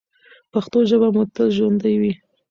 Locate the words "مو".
1.15-1.23